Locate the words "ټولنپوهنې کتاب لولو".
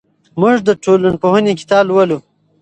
0.83-2.17